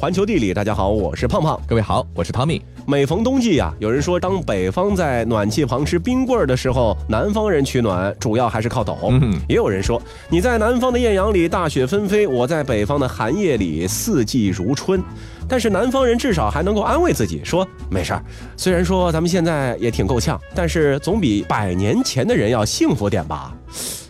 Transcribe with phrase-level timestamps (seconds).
[0.00, 1.60] 环球地理，大家好，我是胖胖。
[1.66, 2.62] 各位好，我是汤米。
[2.86, 8.96] 每逢冬季呀，有人说，当北方在暖气旁吃冰棍儿的时候，南方人取暖主要还是靠抖。
[9.10, 15.02] 嗯也有人说，你在南方的艳阳里大雪纷飞，我在北方的寒夜里四季如春。
[15.48, 18.22] 但是南方人至少还能够安慰自己说，没事儿。
[18.56, 23.52] 虽然说咱们现在也挺够呛，但是总比百年前的人要幸福点吧？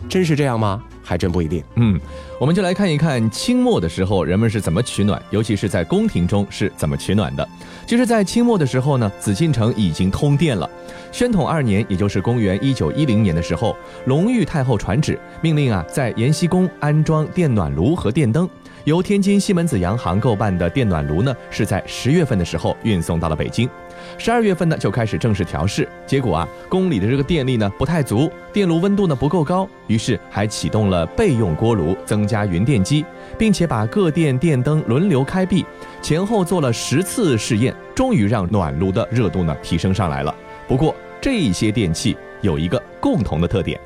[0.07, 0.83] 真是这样吗？
[1.01, 1.63] 还真不一定。
[1.77, 1.99] 嗯，
[2.39, 7.45] 我们就来看一看清末的时候人们是怎么取暖，尤其是在宫廷中是怎么取暖的。
[7.85, 10.69] 其实，在清末的时候呢，紫禁城已经通电了。
[11.11, 13.75] 宣统二年，也就是公元一九一零年的时候，
[14.05, 18.49] 隆裕太后传旨，命令啊，在延禧宫安装电暖炉和电灯。
[18.85, 23.69] 由天津西门子洋行购办的电暖炉呢，是在十月份的时候运送到了北京。
[24.17, 33.05] 十二月份呢就开始正式调试，结果啊，宫里的这个电力呢不太足，电炉温度呢不够高，于是还启动了备用锅炉，增加云电机，
[33.37, 35.65] 并且把各电电灯轮流开闭，
[36.01, 40.33] 前后做了十次试验，终于让暖炉的热度呢提升上来了。
[40.67, 43.79] 不过这些电器有一个共同的特点。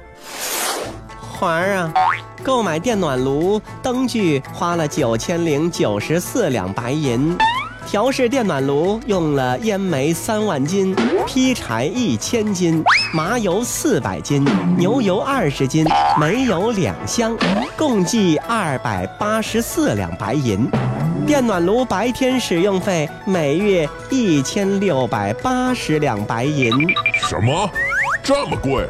[1.20, 1.94] 环儿啊，
[2.44, 7.36] 购买电暖炉灯具花了九千零九十四两白银，
[7.88, 10.94] 调试电暖炉用了烟煤三万斤，
[11.26, 14.46] 劈柴一千斤，麻油四百斤，
[14.78, 15.86] 牛油二十斤，
[16.20, 17.36] 煤油两箱，
[17.78, 20.70] 共计二百八十四两白银。
[21.26, 26.70] 电暖炉白天使用费每月一千六百八十两白银。
[27.14, 27.70] 什么？
[28.22, 28.86] 这么贵？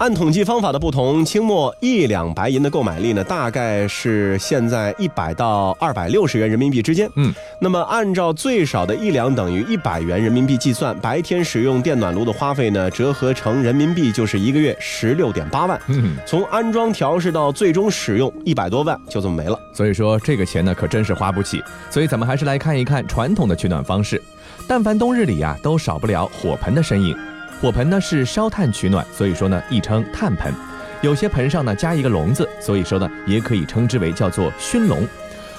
[0.00, 7.06] 按统计方法的不同，清末一两白银的购买力呢，大概是现在一百到二百六十元人民币之间。
[7.16, 15.78] 嗯，那么按照最少的一两等于一百元人民币计算，白天使用电暖炉的花费呢，折合成人民币就是一个月十六点八万。
[15.88, 19.60] 嗯，从安装调试到最终使用，一百多万就这么没了。
[19.74, 21.62] 所以说这个钱呢可真是花不起。
[21.90, 24.22] 所以咱们还是来看一看传统的取暖方式。
[24.66, 27.14] 但凡冬日里呀、都少不了火盆的身影。
[27.60, 30.52] 火盆呢是烧炭取暖，所以说呢亦称炭盆。
[31.02, 35.06] 有些盆上呢加一个笼子，所以说呢也可以称之为叫做熏笼。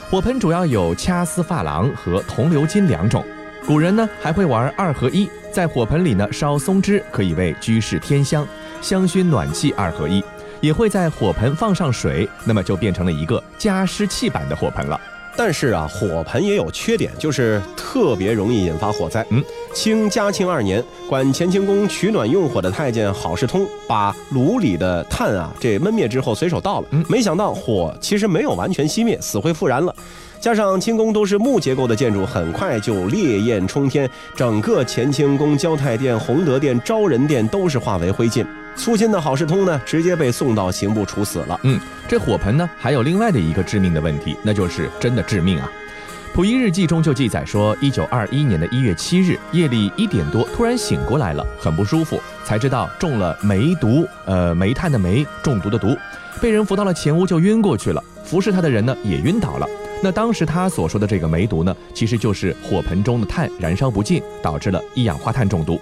[0.10, 3.24] 火盆主要有掐丝珐琅和铜鎏金两种。
[3.66, 8.48] 古人呢还会玩二合一，在火盆里呢烧松枝，可以为居室添香，
[8.82, 10.24] 香薰暖气二合一。
[10.60, 15.00] 也会在火盆放上水，那么就变成了一个加湿器版的火盆了。
[15.36, 19.26] 但是啊，火盆也有缺点，就是特别容易引发火灾。
[19.32, 29.94] 嗯，清嘉庆二年，管乾清宫取暖用火的太监郝世通，把炉里的炭啊这焖灭之后随手倒了，嗯没想到火其实没有完全熄灭，死灰复燃了。
[30.40, 38.46] 加上清宫都是木结构的建筑，很快就烈焰冲天，整个乾清宫、交泰殿、洪德殿、昭仁殿都是化为灰烬。
[38.76, 41.59] 粗心的郝世通呢，直接被送到刑部处死了。
[41.64, 45.72] 嗯，这火盆呢还有另外的一个致命的问题，那就是真的致命啊。
[46.34, 55.94] 《溥仪日记》中就记载说，一九二一年的一月七日夜里一点多，突然醒过来了，很不舒服，才知道中了煤毒，呃，煤炭的煤，中毒的毒，
[56.41, 58.02] 被人扶到了前屋就晕过去了。
[58.24, 59.68] 服侍他的人呢也晕倒了。
[60.02, 65.81] 那当时他所说的这个煤毒呢，其实就是火盆中的炭燃烧不尽，导致了一氧化碳中毒。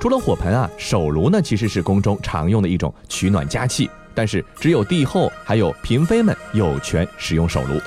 [0.00, 7.78] 除了火盆啊，手炉呢其实是宫中常用的一种取暖佳器，但是只有帝后还有嫔妃们有权使用手炉。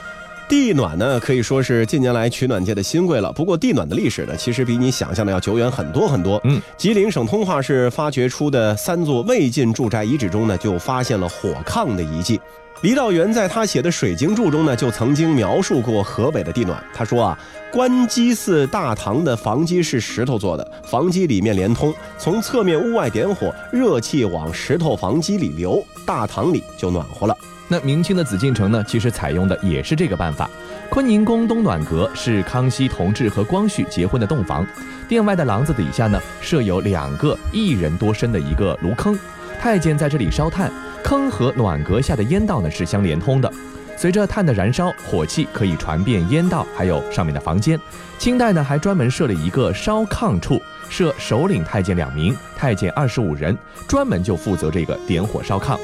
[0.48, 3.32] 地暖呢，可以说是近年来取暖界的新贵了。
[3.32, 6.40] 不过，地暖的历史呢，其实比你想象的要久远很多很多。
[6.44, 12.40] 嗯，吉林省通化市发掘出的三座魏晋住宅遗址中呢，就发现了火炕的遗迹。
[12.82, 16.84] 李道元在他写的《水经注》中呢，就曾经描述过河北的地暖。
[16.94, 17.40] 他说啊，
[17.72, 27.36] 关基寺大堂的房基是石头做的，房基里面连通，从侧面屋外点火，热气往石头房基里流，大堂里就暖和了。
[27.68, 30.50] 那明清的紫禁城呢，其实采用的也是这个办法。
[30.90, 34.66] 坤宁宫东暖阁是康熙同治和光绪结婚的洞房，
[35.08, 39.18] 殿外的廊子底下呢设有两个一人多深的一个炉坑，
[39.60, 40.72] 太监在这里烧炭，
[41.04, 43.52] 坑和暖阁下的烟道呢是相连通的。
[43.98, 47.80] 随着炭的燃烧，火气可以传遍烟道，还有上面的房间。
[48.20, 53.58] 清代呢还专门设了一个烧炕处，设首领太监两名，太监二十五人，
[53.88, 55.80] 专门就负责这个点火烧炕。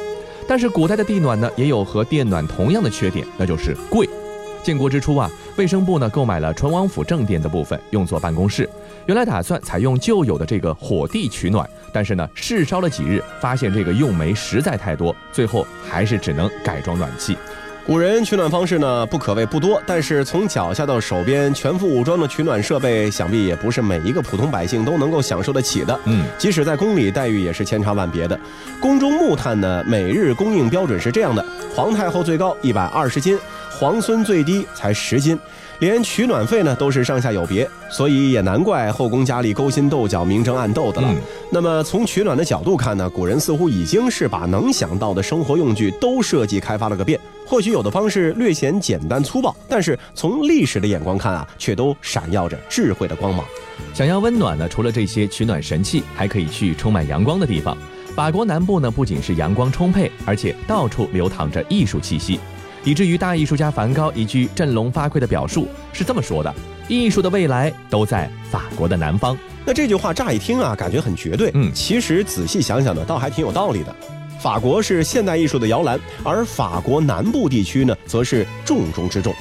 [0.47, 4.07] 但是古代的地暖呢，也有和电暖同样的缺点，那就是贵。
[4.63, 5.27] 建国之初啊，
[5.57, 8.69] 卫生部呢购买了淳王府正殿的部分，用作办公室。
[9.07, 17.35] 原来打算采用旧有的这个火地取暖，但是呢，试烧了几日，发现这个用煤实在太多，最后还是只能改装暖气。
[17.83, 25.99] 古人取暖方式呢，不可谓不多，但是从脚下到手边全副武装的取暖设备，想必也不是每一个普通百姓都能够享受得起的。
[26.05, 28.39] 嗯，即使在宫里，待遇也是千差万别的。
[28.79, 31.43] 宫中木炭呢，每日供应标准是这样的：
[31.75, 33.37] 皇太后最高一百二十斤，
[33.71, 35.37] 皇孙最低才十斤，
[35.79, 41.07] 连取暖费呢都是上下有别，所以也难怪后宫佳丽勾心斗角、明争暗斗的了。
[41.11, 41.17] 嗯
[41.53, 47.19] 那么从取暖的角度看呢，古人似乎已经是把能想到的生活用具都设计开发了个遍。
[47.51, 53.45] 或许有的方式略显简单粗暴，但是从历史的眼光看啊，却都闪耀着智慧的光芒。
[53.93, 57.77] 想要温暖呢，除了这些取暖神器，还可以去充满阳光的地方。
[58.15, 62.39] 法国南部呢，不仅是阳光充沛，而且到处流淌着艺术气息，
[62.85, 66.55] 以至于大艺术家梵高一句振聋发聩的表述是这么说的
[66.87, 69.37] ：“艺术的未来都在法国的南方。
[69.65, 73.93] 那这句话乍一听啊，感觉很绝对，嗯其实仔细想想呢，倒还挺有道理的。
[74.41, 79.31] 法国是现代艺术的摇篮，而法国南部地区呢，则是重中之重。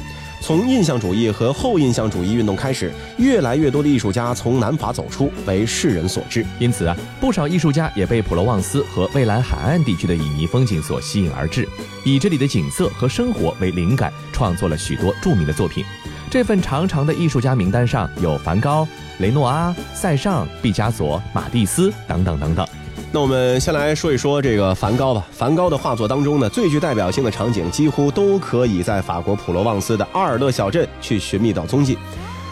[0.43, 11.67] 从印象主义和后印象主义运动开始，越来越多的艺术家从南法走出，为世人所知。”因此啊，不少艺术家也被普罗旺斯和蔚蓝海岸地区的旖旎风景所吸引而至，
[12.05, 15.83] 以这里的景色和生活为灵感，创作了许多著名的作品。
[16.31, 18.87] 这份长长的艺术家名单上有梵高、
[19.19, 22.67] 雷诺阿、塞尚、毕加索、马蒂斯等等等等。
[23.13, 25.27] 那我们先来说一说这个梵高吧。
[25.33, 31.99] 梵高的画作当中呢，最具代表性的场景几乎都可以在法国普罗旺斯的阿尔勒小镇去寻觅到踪迹。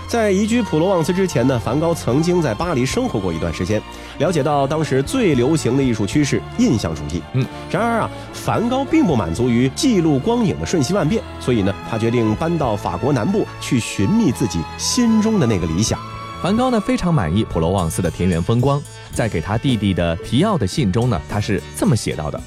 [0.09, 3.81] 在移居普罗旺斯之前呢，梵高曾经在巴黎生活过一段时间，
[4.19, 7.23] 了解到当时最流行的艺术趋势——印象主义。
[7.35, 15.97] 嗯，然而啊，梵高并不满足于记录光影的瞬息万变，所以呢，他决定搬到法国南部去寻觅自己心中的那个理想。
[16.41, 18.81] 梵高呢非常满意普罗旺斯的田园风光，
[19.13, 22.41] 在给他弟弟的提奥的信中呢，他是这么写到的：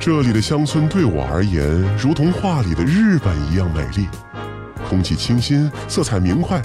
[0.00, 1.64] 这里的乡村对我而言，
[1.96, 4.08] 如同画里的日本一样美丽，
[4.88, 6.60] 空气清新，色彩明快，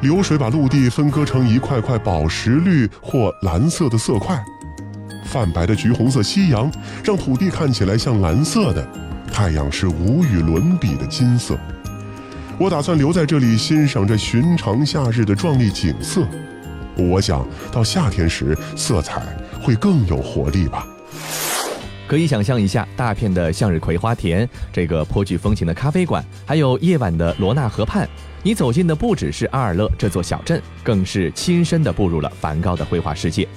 [0.00, 4.42] 流水把陆地分割成一块块宝石绿或蓝色的色块，
[5.24, 6.68] 泛白的橘红色夕阳
[7.04, 8.84] 让土地看起来像蓝色的，
[9.32, 11.56] 太阳是无与伦比的金色。
[12.60, 16.28] 我打算留在这里欣赏这寻常夏日的壮丽景色。
[16.94, 19.22] 我想到夏天时，色彩
[19.62, 20.86] 会更有活力吧。
[22.06, 28.06] 可以想象一下，大片的向日葵花田，这个颇具风情的咖啡馆，还有夜晚的罗纳河畔，
[28.42, 33.48] 你走进的不只是阿尔勒这座小镇，更是亲身的步入了梵高的绘画世界。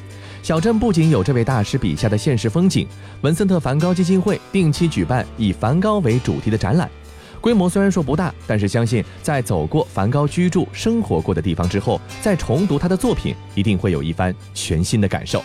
[0.41, 2.87] 小镇不仅有这位大师笔下的现实风景，
[3.19, 6.89] 文森特·梵高基金会定期举办以梵高为主题的展览。
[7.43, 15.43] 规模虽然说不大，但是相信在走过梵高居住、生活过的地方之后，再重读他的作品，一定会有一番全新的感受。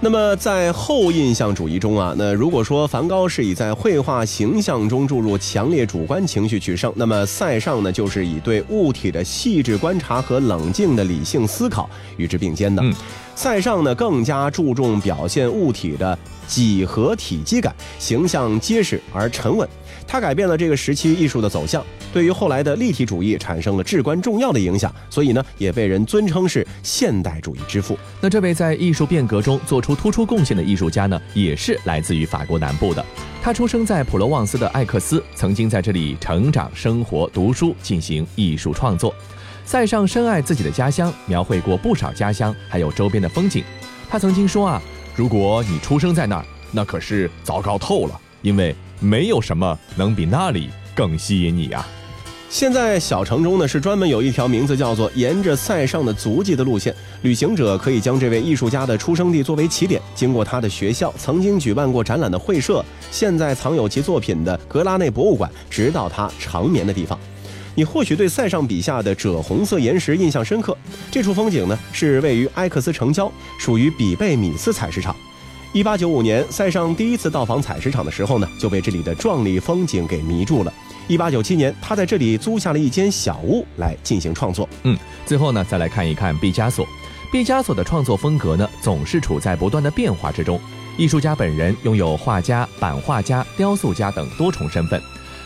[0.00, 12.82] 那么在后印象主义中啊，那如果说梵高是以在绘画形象中注入强烈主观情绪取胜，那么塞尚呢，就是以对物体的细致观察和冷静的理性思考与之并肩的。
[12.82, 12.92] 嗯
[13.36, 16.18] 塞尚呢，更加注重表现物体的
[16.48, 19.68] 几何体积感，形象结实而沉稳。
[20.08, 27.96] 他改变了这个时期艺术的走向，对于后来的立体主义产生了至关重要的影响，所以呢，也被人尊称是现代主义之父。
[28.20, 33.04] 那这位在艺术变革中做出突出贡献的艺术家呢，也是来自于法国南部的。
[33.42, 39.14] 他出生在普罗旺斯的艾克斯，曾经在这里成长、生活、读书，进行艺术创作。
[39.66, 43.62] 塞尚深爱自己的家乡，描绘过不少家乡还有周边的风景。
[44.08, 44.82] 他曾经说啊，
[45.14, 51.86] 如果你出生在那儿，那可是糟糕透了，因为没有什么能比那里更吸引你啊。
[52.50, 67.18] 现在小城中呢是专门有一条名字叫做“沿着塞尚的足迹”的路线，旅行者可以将这位艺术家的出生地作为起点，经过他的学校、曾经举办过展览的会社、现在藏有其作品的格拉内博物馆，直到他长眠的地方。
[67.74, 70.74] 你或许对塞尚笔下的赭红色岩石印象深刻，
[71.10, 75.14] 这处风景呢是位于埃克斯城郊，属于比贝米斯采石场。
[75.74, 80.72] 一八九五年，塞尚第一次到访采石场的时候呢，就被这里的壮丽风景给迷住了。
[81.06, 84.66] 一八九七年，他在这里租下了一间小屋来进行创作。
[84.84, 86.86] 嗯，最后呢，再来看一看毕加索。
[87.30, 90.58] 毕加索的创作风格呢，总是处在不断的变化之中。
[90.96, 95.00] 艺术家本人拥有画家、版画家、雕塑家等多重身份。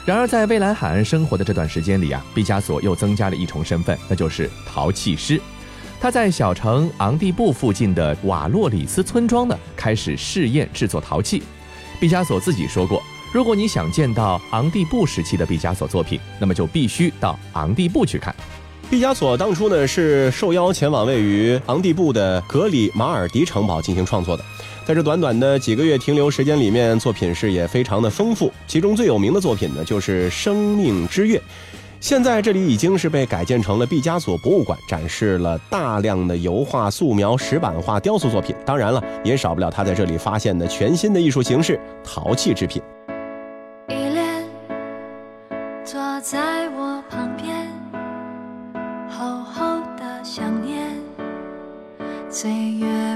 [0.07, 5.41] 然而，在蔚蓝海岸生活的这段时间里啊，毕加索又增加了一重身份，那就是陶器师。
[6.03, 11.41] 他在小城昂蒂布附近的瓦洛里斯村庄呢，开始试验制作陶器。
[12.01, 13.01] 毕加索自己说过，
[13.33, 18.35] 如果你想见到昂蒂布时期的毕加索作品，那么就必须到昂蒂布去看。
[18.91, 24.45] 毕加索当初呢是受邀前往位于昂蒂布的格里马尔迪城堡进行创作的。
[24.85, 28.53] 在这短短的几个月停留时间里面，作品是也非常的丰富。
[28.67, 31.39] 其中最有名的作品呢，就是《生命之月》。
[32.03, 38.57] 现在这里已经是被改建成了毕加索博物馆，展示了大量的油画、素描、石板画、雕塑作品。
[38.67, 42.83] 当然了，也少不了他在这里发现的全新的艺术形式——陶器制品。
[43.89, 44.45] 依恋
[45.85, 47.71] 坐在我旁边，
[49.09, 49.63] 厚厚
[49.97, 50.91] 的想念，
[52.29, 53.12] 岁月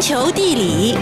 [0.00, 0.96] 球地理，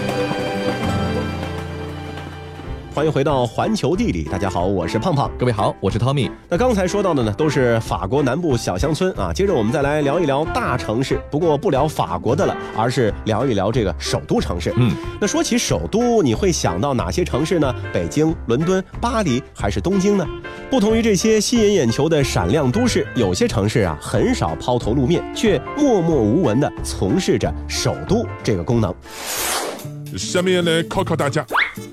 [3.07, 4.25] 迎回到环球地理。
[4.25, 5.31] 大家好，我是胖胖。
[5.39, 6.29] 各位好，我是 Tommy。
[6.49, 9.33] 那刚才说到的呢，都是法国南部小乡村啊。
[9.33, 14.75] 接着我们再来聊一聊大城市，不过不聊法国的了，而是聊一聊这个首都城市。
[14.77, 17.73] 嗯，那说起首都，你会想到哪些城市呢？
[17.93, 20.27] 北京、伦敦、巴黎还是东京呢？
[20.69, 28.93] 不同于这些吸引眼球的闪亮都市，有些城市啊很少抛头露面，却默默无闻地从事着首都这个功能。
[30.17, 31.45] 下面来考考大家，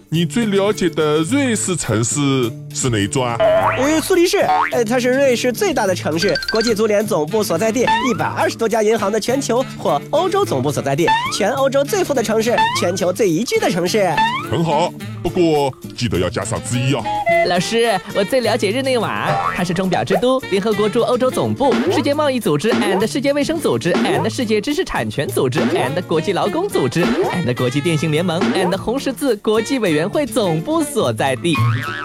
[0.09, 3.35] 你最了解的瑞士城市是哪一座啊？
[3.39, 4.37] 呃，苏黎世，
[4.71, 14.09] 呃，它是瑞士最大的城市，国际足联总部所在地，一百二十多家银行的全球或欧洲总部所在地，全欧洲最富的城市，全球最宜居的城市。
[14.49, 17.03] 很好，不过记得要加上之一啊。
[17.47, 31.55] 老师，我最了解日内瓦，它是钟表之都，联合国驻欧洲总部，世界贸易组织 and 世界卫生组织 and 世界知识产权组织 and 国际劳工组织 and 国际电信联盟 and 红十字国际委员会总部所在地。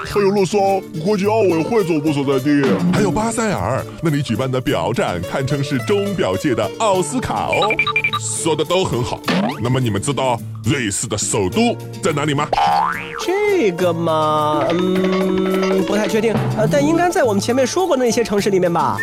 [0.05, 0.61] 还有洛桑
[1.05, 7.71] 国际奥委会总部所在地，还有巴塞尔那里举办的表展，堪称是钟表界的奥斯卡哦。
[8.21, 9.21] 说的都很好，
[9.63, 12.47] 那么你们知道瑞士的首都在哪里吗？
[13.25, 15.28] 这个嘛，嗯，
[15.87, 18.97] 不太确定，呃，但应该在我们前面说过的那些城市里面吧。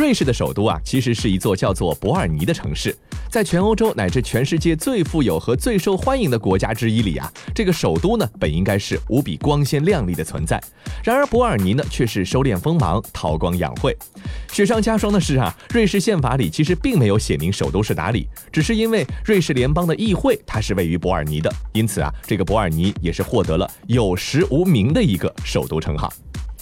[0.00, 2.96] 瑞士的首都啊，其实是一座叫做伯尔尼的城市。
[3.28, 10.58] 在全欧洲乃至全世界最富有和最受欢迎的国家之一里啊，这个首都呢，本应该是无比光鲜亮丽的存在。
[11.04, 13.94] 然而伯尔尼呢，却是收敛锋芒，韬光养晦。
[14.50, 26.10] 雪上加霜的是啊，瑞士宪法里其实并没有写明首都是哪里，只是因为瑞士联邦的议会它是位于伯尔尼的，因此啊，这个伯尔尼也是获得了有实无名的一个首都称号。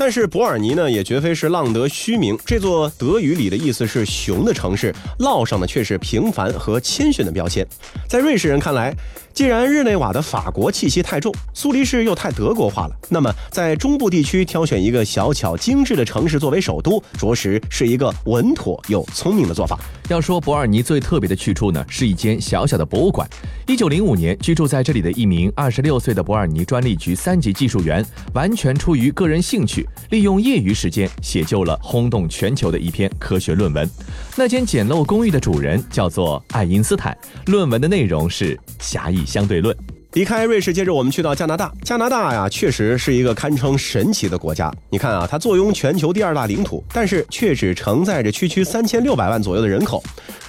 [0.00, 2.38] 但是伯尔尼呢，也绝非是浪得虚名。
[2.46, 7.66] 这座德语里的意思是“熊”的城市，烙上的却是平凡和谦逊的标签。
[8.08, 8.94] 在瑞士人看来，
[9.38, 19.78] 既然日内瓦的法国气息太重，苏黎世又太德国化了，那么在中部地区挑选一个小巧精致的城市作为首都，着实是一个稳妥又聪明的做法。
[20.08, 23.28] 要说伯尔尼最特别的去处呢，是一间小小的博物馆。
[23.68, 28.04] 一九零五年，居住在这里的一名二十六岁的伯尔尼专利局三级技术员，
[28.34, 33.88] 完全出于个人兴趣，利用业余时间写就了轰动全球的一篇科学论文。
[34.34, 37.16] 那间简陋公寓的主人叫做爱因斯坦，
[37.46, 39.76] 论文的内容是狭义相对论。
[40.14, 41.70] 离开瑞士，接着我们去到加拿大。
[41.84, 44.72] 加拿大呀，确实是一个堪称神奇的国家。
[44.88, 50.02] 你看啊，它坐拥全球第二大领土，但是却只承载着区区三千六百万左右的人口。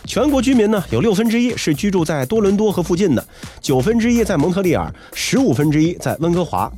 [0.10, 3.24] 全国居民呢，有六分之一是居住在多伦多和附近的，
[3.62, 6.70] 九分之一在蒙特利尔，十五分之一在温哥华。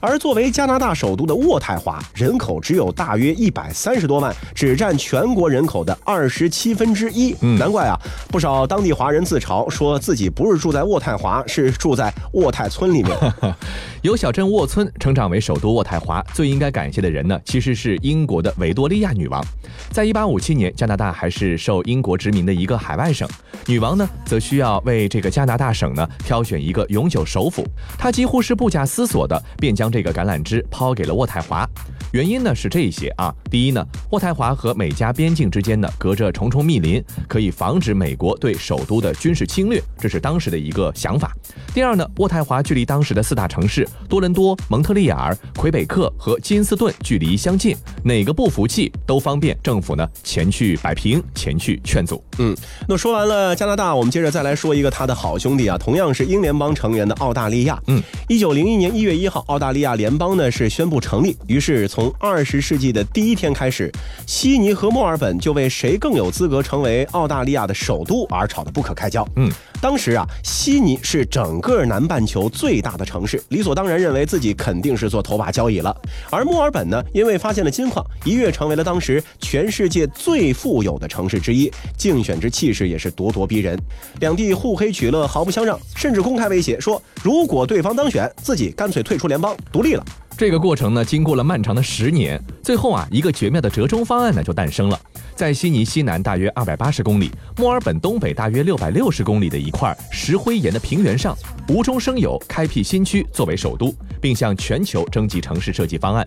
[0.00, 7.34] 而作为加拿大首都的渥太华，人口只有大约一百三十多万，只占全国人口的二十七分之一。
[7.58, 13.16] 难怪啊，不少当地华人自嘲说自己不是住在渥太华，是住在渥太村里面。
[14.02, 19.44] 由小镇沃村成长为首都渥太华，最应该感谢的人呢，其实是英国的维多利亚女王。
[19.90, 23.28] 在一八五七年，加拿大还是受英国殖民的一个海外省，
[23.66, 27.64] 女王呢，则需要为这个加拿大省呢挑选一个永久首府，
[27.98, 29.42] 她几乎是不假思索的。
[29.58, 31.68] 便将这个橄榄枝抛给了渥太华，
[32.16, 33.30] 原因呢是这些啊。
[33.50, 41.36] 第一呢，渥太华和美加边境之间呢隔着重重密林，可以防止美国对首都的军事侵略，这是当时的一个想法。
[41.74, 52.24] 第二呢，渥太华距离当时的四大城市多伦多、蒙特利尔、魁北克和金斯顿距离相近，哪个不服气都方便政府呢前去摆平，前去劝阻。
[52.38, 52.56] 嗯，
[52.88, 57.78] 那说完了加拿大，我们接着再来说一个他的好兄弟啊，同样是英联邦成员的澳大利亚。
[57.88, 61.36] 嗯，一九零一年一月一号，澳大利亚联邦呢是宣布成立。
[61.46, 63.90] 于是从二十世纪的第一天开始，
[64.26, 69.26] 悉尼和墨尔本就为谁更有资格成为澳大利亚的首都而吵得不可开交。
[69.36, 75.96] 嗯，当时啊，悉尼是整个南半球最大的城市，理所当然认为自己肯定是做头把交椅了。
[76.30, 83.78] 而墨尔本呢，因为发现了金矿，一跃成为了当时全世界最富有的城市之一，竞选之气势也是咄咄逼人。
[84.20, 90.04] 两地互黑取乐，毫不相让，甚至公开威胁说，如果对方当选，自己干脆退出联邦，独立了。
[90.38, 95.00] 这个过程呢，经过了漫长的十年，最后啊，一个绝妙的折中方案呢就诞生了。
[95.34, 101.34] 在悉尼西南大约二百八十公里，墨尔本东北大约六百六十公里的一块石灰岩的平原上，
[101.68, 106.26] 无中生有开辟新区作为首都，并向全球征集城市设计方案。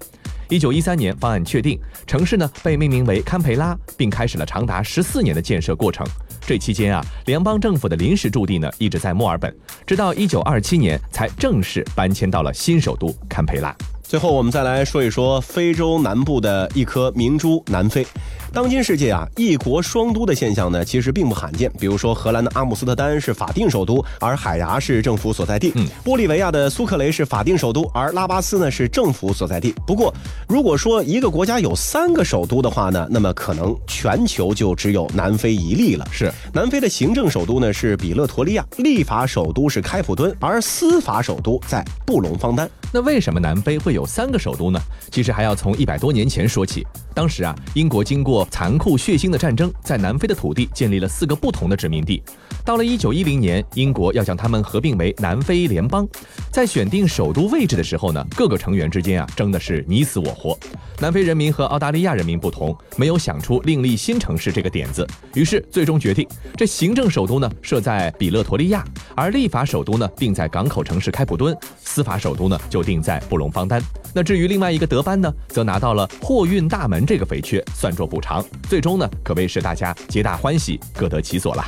[0.50, 6.04] 一九一三年，方案确定，城市呢被命名为堪培拉，并开始了长达十四年的建设过程。
[6.42, 13.76] 这期间啊，联邦政府的临时驻地呢一直在墨尔本，直到一九二七年才正式搬迁到了新首都堪培拉。
[14.10, 18.04] 最后，我们再来说一说非洲南部的一颗明珠——南非。
[18.52, 21.72] 当今世界啊，一国双都的现象呢，其实并不罕见。
[21.80, 25.72] 比如说，荷兰的阿姆斯特丹是法定首都，而海牙是政府所在地；
[26.04, 29.76] 玻利维亚的苏克雷是法定首都，而拉巴斯呢是政府所在地。
[29.86, 30.12] 不过，
[30.48, 36.08] 如果说一个国家有三个首都的话呢，那么可能全球就只有南非一例了。
[36.12, 42.68] 是，南非的行政首都呢是比勒陀利亚，立法首都是开普敦，而司法首都在布隆方丹。
[42.92, 44.80] 那为什么南非会有三个首都呢？
[45.12, 46.86] 其实还要从一百多年前说起。
[47.14, 52.24] 当时啊，英国经过残酷血腥的战争，在南非的土地建立了四个不同的殖民地。
[52.66, 56.08] 到了一九一零年，英国要将它们合并为南非联邦。
[56.52, 60.58] 在选定首都位置的时候呢，各个成员之间啊争的是你死我活。
[61.00, 68.84] 南非人民和澳大利亚人民不同，没有想出另立新城市这个点子，于是最终决定，这行政首都呢设在比勒陀利亚，
[69.16, 73.82] 而立法首都呢定在港口城市开普敦，司法首都呢就定在布隆方丹。
[74.14, 78.44] 那至于另外一个德班呢，则拿到了货运大门这个肥缺，算作补偿。
[78.68, 81.64] 最终呢，可谓是大家皆大欢喜，各得其所了。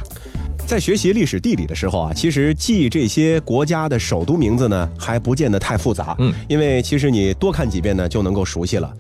[0.66, 6.16] 在学习历史地理的时候啊，其实记这些国家的首都名字呢，还不见得太复杂。
[6.20, 8.92] 嗯，因为其实你多看几遍呢，就能够熟悉了。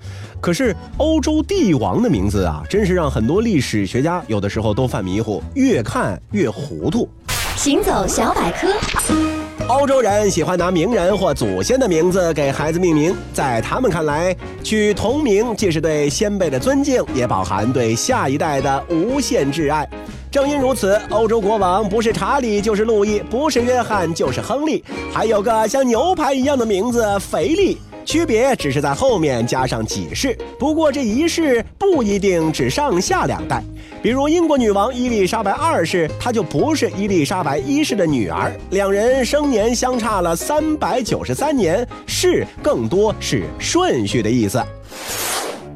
[0.41, 7.07] 可是欧洲帝王的名字啊，真是让很多历史学家有的时候都犯迷糊，越看越糊涂。
[7.55, 9.40] 行走小百科。
[9.67, 19.87] 欧洲人喜欢拿名人或祖先的名字给孩子命名，在他们看来，取同名既是对先辈的尊敬，也饱含对下一代的无限挚爱。
[20.29, 27.77] 正因如此，欧洲国王不是查理就是路易，不是约翰就是亨利，还有个像牛排一样的名字腓力，
[28.11, 30.37] 区别只是在后面加上几世。
[30.59, 33.63] 不过这一世不一定指上下两代，
[34.03, 44.61] 比如英国女王伊丽莎白二世，她就不是伊丽莎白一世的女儿，两人生年相差了三百九十三年，世更多是顺序的意思。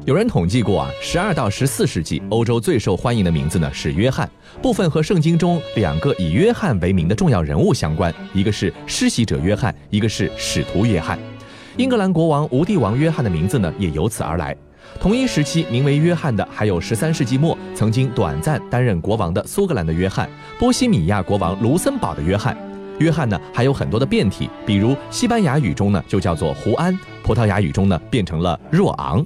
[0.04, 4.28] 有人统计过啊，十二到十四世纪欧洲最受欢迎的名字呢是约翰，
[4.60, 11.18] 部分和圣经中两个以约翰为名的重要人物相关，一个是施洗者约翰，一个是使徒约翰。
[11.76, 14.56] 英格兰国王无帝王约翰的名字呢也由此而来。
[14.98, 20.26] 同一时期名为约翰的还有十三世纪末曾经短暂担任国王的苏格兰的约翰，
[20.58, 22.56] 波西米亚国王卢森堡的约翰。
[22.98, 29.22] 约翰呢还有很多的变体，比如西班牙语中呢就叫做胡安，葡萄牙语中呢变成了若昂。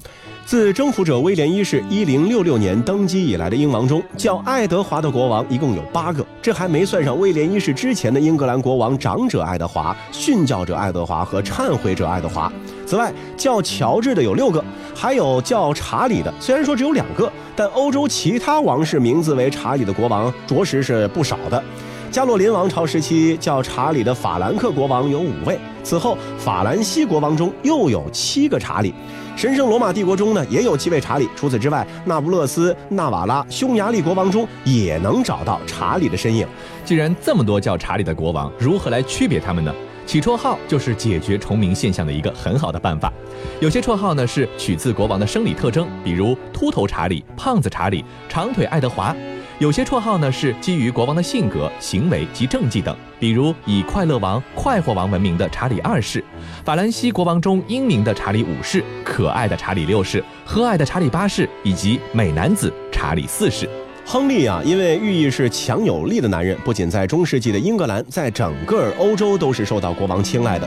[0.46, 12.53] 自征服者威廉一世一零六六年登基以来的英王中，叫爱德华的国王一共有八个，这还没算上威廉一世之前的英格兰国王长者爱德华、训教者爱德华和忏悔者爱德华。
[12.85, 21.62] 此外，叫乔治的有六个，还有叫查理的，虽然说只有两个，但欧洲其他王室名字为查理的国王着实是不少的。
[22.11, 28.92] 加洛林王朝时期叫查理的法兰克国王有五位，此后法兰西国王中又有七个查理。
[29.37, 31.29] 神圣罗马帝国中呢，也有七位查理。
[31.37, 36.44] 除此之外，那不勒斯、纳瓦拉、匈牙利国王中也能找到查理的身影。
[36.85, 39.73] 既然这么多叫查理的国王，如何来区别他们呢？
[40.05, 43.12] 起绰号就是解决重名现象的一个很好的办法。
[43.61, 49.14] 有些绰号呢是取自国王的生理特征，比如秃头查理、胖子查理、长腿爱德华。
[49.61, 56.25] 有些绰号呢是基于国王的性格、行为及政绩等，比如以快乐王、快活王闻名的查理二世，
[56.64, 63.68] 法兰西国王中英明的查理五世，可爱的查理六世，和蔼的查理八世，以及美男子查理四世。
[64.07, 70.66] 亨利啊，因为寓意是强有力的男人，不仅在中世纪的英格兰，在整个欧洲都是受到国王青睐的。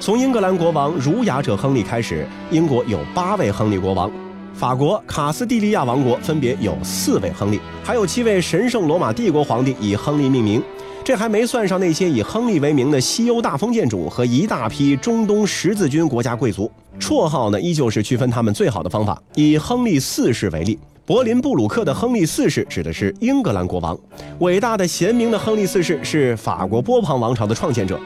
[0.00, 4.10] 从英格兰国王儒雅者亨利开始，英国有八位亨利国王。
[4.54, 10.62] 法国卡斯蒂利亚王国分别有四位亨利，还有七位神圣罗马帝国皇帝以亨利命名。
[11.04, 16.70] 这还没算上那些以亨利为名的西欧大封建主和一大批中东十字军国家贵族。
[17.00, 19.20] 绰号呢，依旧是区分他们最好的方法。
[19.34, 23.98] 以亨利四世为例，柏林布鲁克的亨利四世指的是英格兰国王，
[24.38, 27.98] 伟大的贤明的亨利四世是法国波旁王朝的创建者，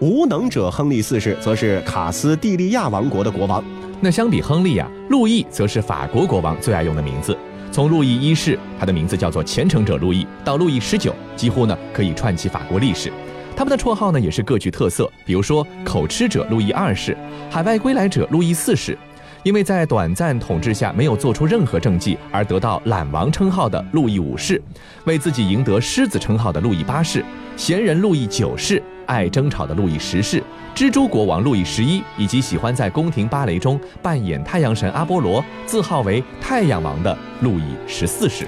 [0.00, 3.62] 无能者亨利四世则是卡斯蒂利亚王国的国王。
[4.02, 7.36] 那相比亨利啊，路易则是法国国王最爱用的名字。
[7.70, 13.12] 从路易一世，他的名字叫做虔诚者路易，到路易十九，几乎呢可以串起法国历史。
[13.54, 17.14] 他们的绰号呢也是各具特色，比如说口吃者路易二世，
[17.50, 18.96] 海外归来者路易四世，
[19.42, 24.60] 因为在短暂统治下没有做出任何政绩而得到懒王称号的路易五世，
[25.04, 27.22] 为自己赢得狮子称号的路易八世，
[27.54, 28.82] 闲人路易九世。
[29.10, 30.40] 爱争吵的路易十世、
[30.72, 38.46] 蜘蛛国王路易十一，以及喜欢在宫廷芭蕾中扮演太阳神阿波罗、自号为太阳王的路易十四世。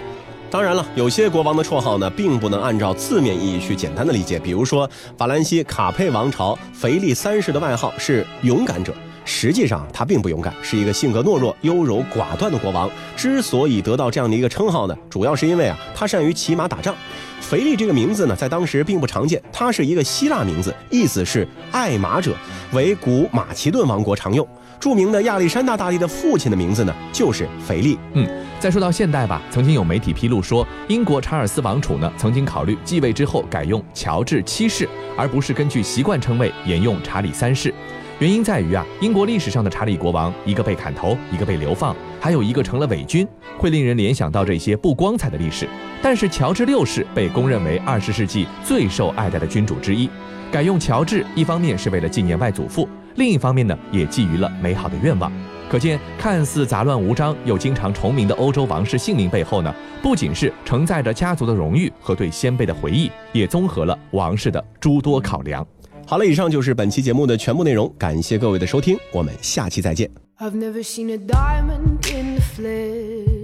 [0.48, 4.38] 当然了，有些国王的绰号呢，并不能按照字面意义去简单的理解。
[4.38, 12.90] 比如说，法兰西卡佩王朝腓力三世的外号是勇敢者，实际上他并不勇敢，是一个性格懦弱、优柔寡断的国王。
[13.16, 16.94] 之所以得到这样的一个称号呢，主要是因为啊，他善于骑马打仗。
[17.40, 22.35] 腓力这个名字呢，在当时并不常见，它是一个希腊名字，意思是爱马者，
[22.72, 24.46] 为古马其顿王国常用。
[24.78, 27.98] 著名的亚历山大大帝的父亲的名字呢，就是腓力。
[28.14, 37.74] 嗯，再说到现代吧，曾经有媒体披露说，英国查尔斯王储呢，曾经考虑继位之后改用乔治七世，而不是根据习惯称谓沿用查理三世。
[38.18, 43.27] 原因在于啊，英国历史上的查理国王，一个被砍头，一个被流放，还有一个成了伪君，
[43.59, 45.68] 会令人联想到这些不光彩的历史。
[46.01, 50.09] 但是乔治六世被公认为二十世纪最受爱戴的君主之一，
[50.53, 55.33] 改用乔治，一方面是为了纪念外祖父，另一方面呢，也寄予了美好的愿望。
[55.68, 65.66] 可见，看似杂乱无章又经常重名的欧洲王室姓名背后呢，不仅是承载着家族的荣誉和对先辈的回忆，也综合了王室的诸多考量。
[66.06, 70.10] 好了，以上就是本期节目的全部内容，感谢各位的收听，我们下期再见。
[70.39, 73.43] I've never seen a diamond in the flesh.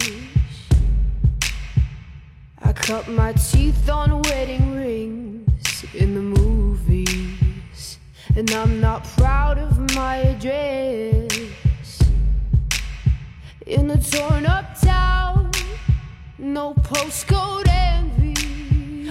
[2.62, 7.98] I cut my teeth on wedding rings in the movies,
[8.36, 11.28] and I'm not proud of my address.
[13.66, 15.52] In the torn up town,
[16.38, 18.34] no postcode envy,